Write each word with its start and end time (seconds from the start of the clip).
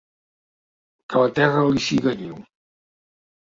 Que 1.11 1.21
la 1.25 1.31
terra 1.41 1.67
li 1.69 1.87
siga 1.91 2.17
lleu. 2.25 2.43